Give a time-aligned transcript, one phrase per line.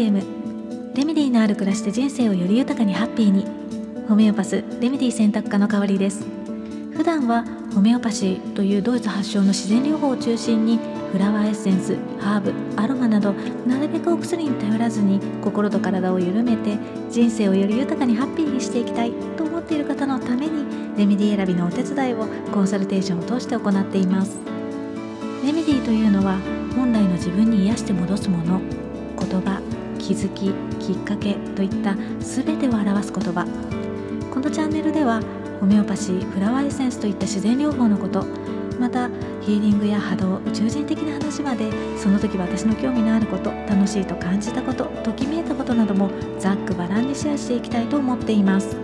[0.00, 3.44] FM レメディのある暮らしで人生をより豊かにハッピーに。
[4.08, 6.24] ホメオパスレメディ選択科の代わりです。
[6.96, 7.44] 普段は
[7.74, 10.78] ホメオパシーというドイツ発祥の自然療法を中心に
[11.12, 13.32] フラワーエッセンスハーブアロマなど
[13.66, 16.78] なるべくお薬に頼らずに心と体を緩めて
[17.10, 20.64] 人生をより豊かにハッピーにしていきたいと思っている方のために
[20.96, 24.38] レメディ選びのお手伝いをコンサルテーションを通して行っています。
[25.44, 26.38] レメディというのは
[26.74, 28.60] 本来の自分に癒して戻すもの。
[29.18, 29.69] 言葉。
[30.10, 30.52] 気づき
[30.84, 33.46] きっかけといった全てを表す言葉。
[34.34, 35.22] このチャンネルでは
[35.60, 38.26] ホメオパシーフラワーエッセンスといった自然療法のこと
[38.80, 39.08] また
[39.40, 48.76] ヒーリングや波動宇宙人的な話までその時私の興味のあること楽しいと感じたことときめいたことなどもざっくばらんにシェアしていきたいと思っています。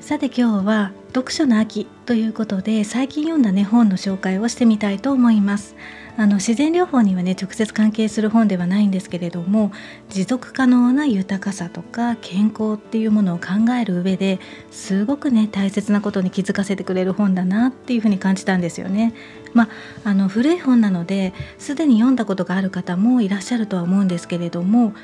[0.00, 5.76] さて今日は読書の秋ということで最近読んだね本の紹介をしてみたいと思います。
[6.18, 9.70] あの自然療法にはね直接関係する本ではないんですけれども
[10.08, 14.40] 持続可能な豊かさとか健康っていうものを考える上で
[14.72, 19.14] すごくね大切なことに気づかせてくれる本だなっていうふうに感じたんですよね。
[19.54, 19.68] ま
[20.04, 24.94] あ、の古い本なのですでに読んだことがある方もいらっしゃるとは思うんですけれども、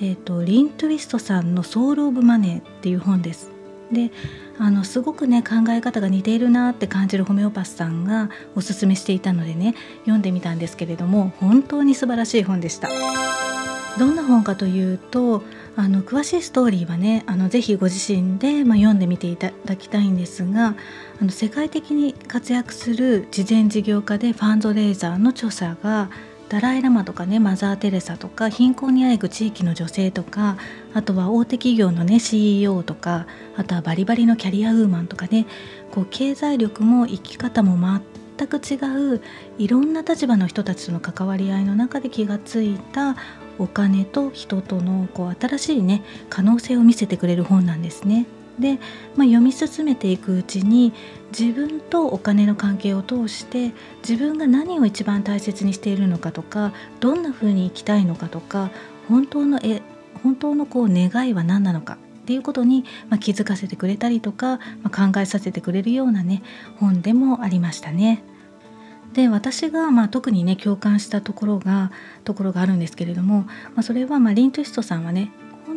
[0.00, 3.53] えーと、リン・トゥイストさんの「ソウル・オブ・マネー」っていう本です。
[3.92, 4.10] で
[4.58, 12.88] あのすごくね考え方が似ているなって感じるホメオパスさんがおすすめしていたのでね読んでみたんですけれども本当に素晴らしい本でした。
[13.98, 15.42] どんな本かというと
[15.76, 20.74] あの詳しいストーリーはねあのぜひご自身で、まあ、読んでみていただきたいんですが
[21.20, 26.10] あの世界的に活躍する慈善事業家でファンドレイザーの著者が
[26.48, 30.56] ダライ・ラマとかねマザー・テレサとか貧困にあえぐ地域の女性とか
[30.92, 35.46] あとは大手企業のね CEO とかあとはバリバリのキャリアウーマンとかね
[35.90, 37.76] こう経済力も生き方も
[38.36, 38.74] 全く違
[39.14, 39.22] う
[39.58, 43.16] いろんな立場の人たちとの関わり合いの中で気がついた
[43.58, 48.26] お金と人とのこう新しいね可能性を見せてくれる本なんですね。
[48.58, 48.78] で、
[49.16, 50.92] まあ、読み進めていくうちに
[51.38, 53.72] 自分とお金の関係を通して
[54.08, 58.70] 自分が何を一番大切にしているのかとかどんな風に生きたいのかとか
[59.08, 59.82] 本当のえ
[60.22, 66.42] 本当のこう願いは何なのかっていうことに、まあ、気づかせてくれたりとか、まあ、考えさせてくれるようなね
[66.78, 68.22] 本でもありましたね。
[69.12, 71.92] で私がまあ特にね共感したところが
[72.24, 75.30] ところがあるんですけれども、まあ、それはまあリントゥストさんはね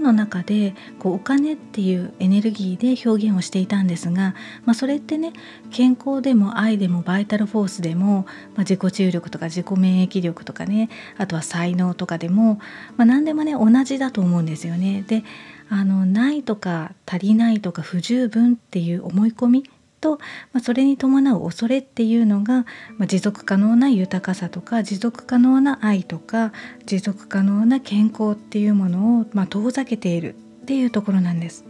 [0.07, 4.35] の中でこうお金っていうエネルギーで表現をしていたんですが、
[4.65, 5.33] まあ、それってね
[5.69, 8.25] 健康でも愛でもバイタルフォースでも、
[8.55, 12.59] まあ、自己注力とか自己免疫力とかねあとは才能とかでも、
[12.95, 15.03] まあ、何でもね同じだと思うんですよね。
[15.07, 15.23] で
[15.69, 19.69] あのないとか足りないとか不十分っていう思い込み
[20.07, 20.17] と、
[20.53, 22.65] まあ、それに伴う恐れっていうのが、
[22.97, 26.53] まあ、持続可能な豊かさとか持続可能な愛とか
[26.85, 31.65] 持続可能な健康っていうものを、まあ、遠ざけているっていうところなんです。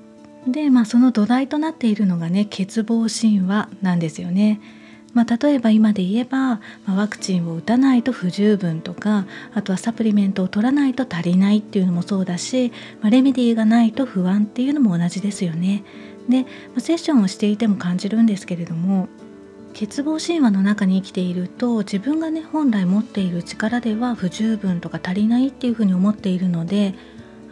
[0.48, 4.62] で、まあ、その土台となっているのがね欠乏神話なんですよね。
[5.14, 9.26] まあ、例えば今で言えば、ま、ワクチンを打たないと不十分とか
[9.56, 12.72] あとはサプリメントを取らないと足りないっていうのもそうだし、
[13.02, 15.84] まあ、レメディーがないと不安っていうのも同じですよね。
[16.30, 16.46] で
[16.78, 19.08] セッションをしていても感じるんですけれども
[19.74, 26.96] 欠乏神話の中に生きていると自分がね本来持っている力では不十分とか足りないっていうふうに思っているので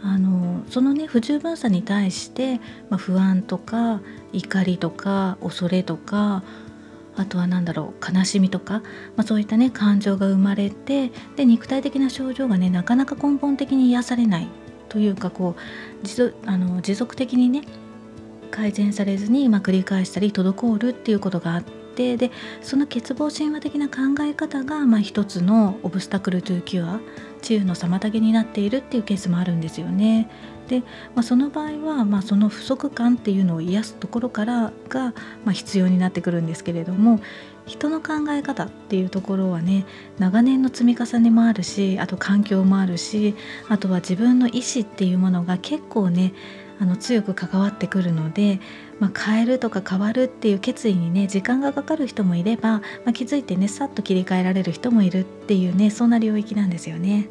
[0.02, 2.56] あのそのね不十分さに対して、
[2.90, 4.00] まあ、不安とか
[4.32, 6.42] 怒りとか恐れとか
[7.16, 8.82] あとは何だろう悲しみとか、ま
[9.18, 14.48] あ、そういったね感情が生まれてで肉体的な症状がねなかなか根本的に癒されない
[14.88, 15.56] というかこ
[16.02, 17.62] う持あの持続的にね
[18.46, 22.30] 改善されずに、まあ、繰り返したり滞るっていうことがあってで
[22.60, 27.00] その欠乏神話的な考え方が、まあ、一つのオブスタクル・トゥ・キュア
[27.42, 30.28] 治癒の妨げになっているっていうケースもあるんですよね。
[30.68, 30.80] で、
[31.14, 35.14] まあ、その場合は、まあ、その不足感っていうのを癒すところからが、
[35.44, 37.20] まあ、必要になってくるんですけれども
[37.66, 39.86] 人の考え方っていうところはね
[40.18, 43.34] 長年の積み重ねもあるしあと環境もあるし
[43.68, 46.32] あとは自分の意思っていうものが結構ね
[46.78, 48.60] あの強く関わってくるので、
[49.00, 57.28] まあ、変えるとか変わるっていう決意にね時間がかかる人もいれば、まあ、気づいてねさっと切り替えられる人もいるっていうねそんな領域なんですよね。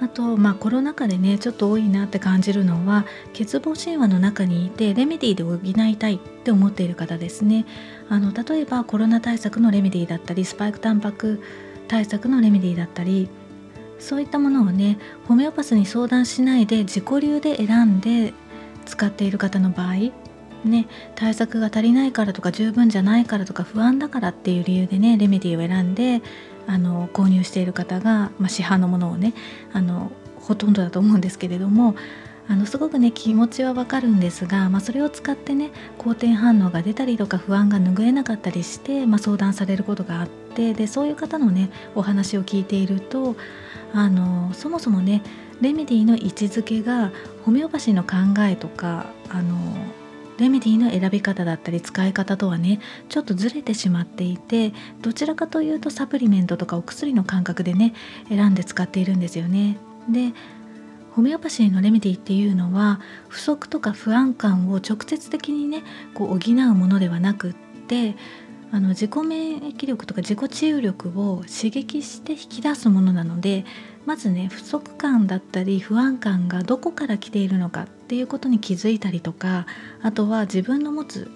[0.00, 7.64] あと、まあ、コロナ禍でねちょっと多いなって感じるのは欠乏神話の中にいてレメディーで補いたいって思っている方ですね
[8.08, 11.40] あの例えばコロナ対策のレメディーだったりスパイクタンパク
[11.86, 13.28] 対策のレメディーだったり
[13.98, 14.98] そういったものをね
[15.28, 18.34] ホメオパスに相談しないで自己流で選んで
[18.84, 20.12] 使っている方の場合
[20.64, 26.22] ね、対策が足りないからとか十分じゃないからとか不安だからっていう理由でねレメディーを選んで
[26.66, 29.34] あの購入している方が、まあ、市販のものをね
[29.72, 31.94] あのほとんどだと思うんですけれども
[32.46, 43.36] あのすごくね気持ちはわかるんですが、まあ、それを使ってね好転反応が出たりとか不安が拭えなかったりして、まあ、相談されることがあってでそういう方のねお話を聞いていると
[43.94, 45.22] あのそもそもね
[45.60, 47.12] レメディの位置づけが
[47.44, 49.56] ホメオパシーの考えとかあの
[50.38, 57.94] レメディの選び方だったり使い方とはねちょっとずれてしまっていてどちらかというとサプリメントとかお薬の感覚でね
[58.28, 59.78] 選んで使っているんですよね。
[60.08, 60.32] で
[61.12, 67.54] ホメオパシーのレメディっていうのは不足とか不安感を直接的にねこう補うものではなくっ
[67.86, 68.16] て
[68.70, 73.64] あの自己免疫力とか自己治癒力を刺激して引き出すものなので
[74.06, 79.66] まずね不足感だったり不安感がどこから来ているのかっていうことに気づいたりとか
[80.02, 81.30] あとは自分の持つ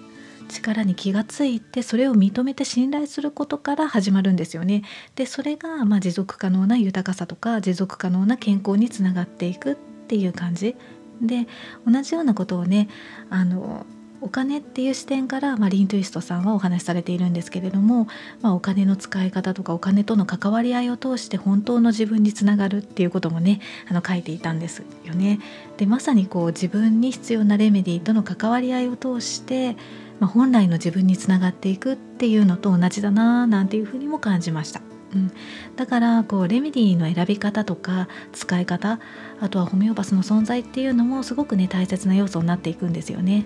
[0.49, 4.83] 力に気がついてそれを認めて信頼することから始まるんですよね。
[5.15, 9.75] でそれがま持続可能な豊かさとか持続可能な健康につながっていくっ
[10.07, 10.75] ていう感じ
[11.21, 11.47] で
[11.85, 12.89] 同じようなことをね
[13.29, 13.85] あの
[14.21, 18.07] お金っていう視点から、まあ、リン・トゥイストさんはお話しされているんですけれども、
[18.41, 25.39] まあ、お金の使い方とかお金との関わり合いを通して本当の自分につながるっていうこともねあの書いていたんですよね。
[25.77, 29.75] でまさにこう自分に必要なレメディとの関わり合いを通して、
[30.19, 34.81] まあ、本来の自分につながっていくっていうのと同じだななんていうふうにも感じました。
[35.13, 35.31] うん、
[35.75, 38.99] だからこうレメディーの選び方とか使い方
[39.39, 43.45] あとはホメオパスの存在っていうのもすごくね大切な要素になっていくんですよね。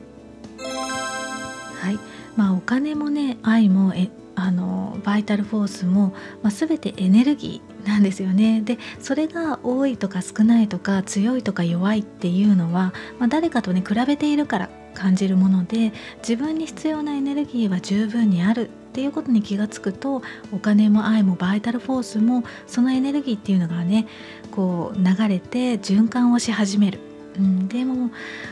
[1.83, 1.99] はい。
[2.37, 8.61] まあ、お金もね愛もえあのバイタルフォースも、まあ、全てエネルギーなんですよね。
[8.61, 20.21] でそれが多いとか少ないとか強いとか弱いっていうのは、まあ、誰かとね比べているから感じるもので自分に必要なエネルギーは十分にあるっていうことに気がつくと
[20.53, 24.07] お金も愛もバイタルフォースもそのエネルギーっていうのがね
[24.51, 26.99] こう流れて循環をし始める、
[27.37, 28.11] うん、でも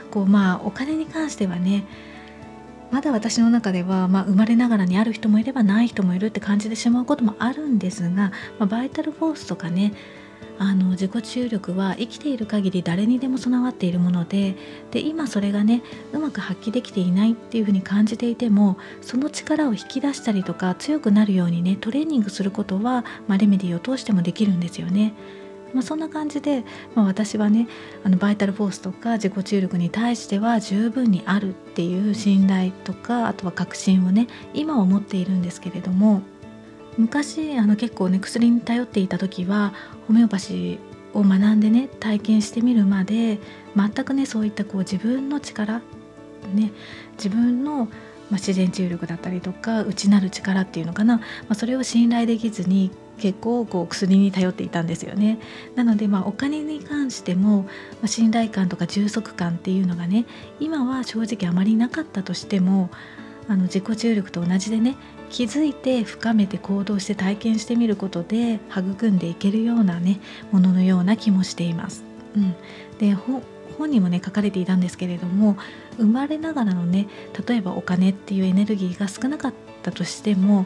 [0.10, 1.86] こうまあお金に関してはね
[2.92, 9.94] まだ私の中では、まあ、生まれながらにある人もいればない人もいるって感じてしまうこともあるんですが、まあ、バイタルフォースとかね
[10.58, 14.56] あの自己注力は生きている限り誰にでも備わっているもので
[14.92, 15.82] で今それがね
[16.14, 25.14] うまく発揮できていないっていうふうに感じていてもその力を引き出したりとか強くなるようにねトレーニングすることは、まあ、レメディーを通してもできるんですよね。
[25.74, 26.64] まあ、そんな感じで、
[26.96, 27.68] まあ、私はね
[28.04, 36.22] あのバイタルフォースとか自己注力に対しては十分にあるっていう信頼とかあとは確信をね今は持っているんですけれども
[36.98, 39.74] 昔あの結構ね薬に頼っていた時は
[40.08, 43.40] ホメオパシーを学んでね体験してみるまで
[43.76, 45.82] 全くねそういったこう自分の力
[46.54, 46.72] ね
[47.18, 47.88] 自分の
[48.32, 52.90] まあ、自然治癒力だったりとか内なる力っていうのかな、まあ、それを信頼できずに
[53.22, 55.40] 結構こう薬に頼っていたんですよね
[55.76, 57.68] なのでまあお金に関しても、
[58.02, 60.26] ま、信頼感とか充足感っていうのがね
[60.60, 62.90] 今は正直あまりなかったとしても
[63.48, 64.96] あの自己注力と同じでね
[65.30, 70.20] 気づいて深めて行動して体験してみることで育んでいけるようなね
[70.52, 72.04] もののような気もしています。
[72.36, 72.56] うん、
[73.00, 75.58] で本にもね書かれていたんですけれども
[75.98, 77.08] 生まれながらのね
[77.48, 79.54] 例えばお金っていうエネルギーが少なかっ
[79.84, 80.66] たとしても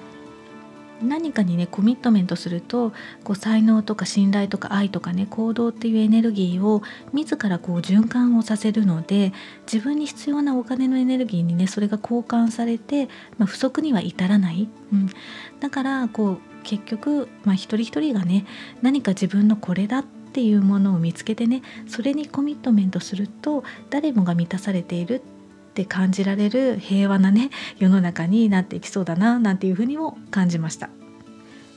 [1.02, 6.82] 何かにねコミットメントするとこう才能とか信頼とか愛とかね行動っていうエネルギーを
[7.14, 9.34] 自らこう循環をさせるので
[9.72, 15.10] 自分に必要なお金のエネルギーにねそれが交換されて、まあ、不足には至らない、うん、
[15.60, 18.46] だからこう結局、まあ、一人一人がね
[18.82, 25.22] 何か自分のこれだっていうものを見つけてねそれにコミットメントすると誰もが満たされている
[25.76, 30.90] って感じられる平和なね世の中になっていきそうだななんていうふうにも感じました。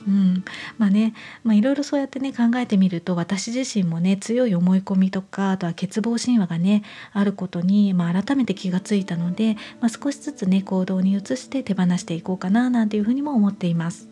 [0.07, 0.45] うん、
[0.77, 1.13] まあね、
[1.43, 14.07] まあ、いろいろそうやってね考えてみると私自身もね強い思い込みとかあとは欠乏神話がねあることに、まあ、改めて気がついたので、まあ、少しずつね行動に移して手放していこうかななんていうふうにも思っています。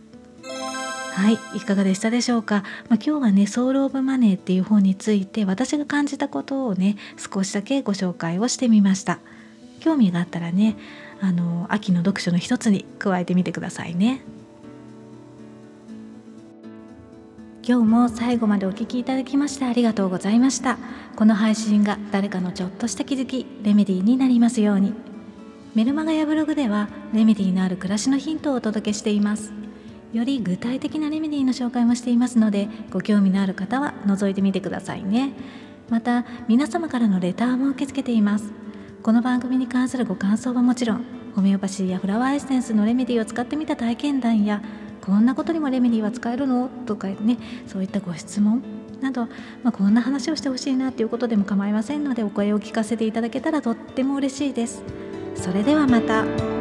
[1.13, 2.63] はい、いかがでしたでしょうか？
[2.89, 9.17] まあ、今日はね、ソウル・オブ・マネーっていう本について私が感じたことをね、少しだけご紹介をしてみました。
[9.79, 10.75] 興味があったらね
[11.22, 14.22] あの秋の読書の一つに加えてみてくださいね。
[17.67, 20.77] 今日も最後までお聞きいただきましてありがとうございました。
[21.17, 24.93] この配信が誰かのちょっとした気づきレメディーになりますように。
[25.75, 29.51] メルマガやブログではレメディーのある暮らしのヒントをお届けしています。
[30.13, 35.34] より具体的なレメディーの紹介もしていますのでご興味のある方は覗いてみてくださいね。
[35.89, 38.53] また皆様からのレターも受け付けています。
[39.08, 44.62] この番組に関するご感想はもちろんホメオパシーやフラワーエッセンスのレメディーを使ってみた体験談や
[45.00, 46.68] こんなことにもレメディーは使えるの？
[46.86, 47.38] とかね
[47.68, 48.62] そういったご質問
[49.00, 49.28] など、
[49.64, 54.84] まあ、こんな話をしてほしいなということでも構いませんのでお声を聞かせていただけたらとっても嬉しいです。
[55.36, 56.57] それではまた。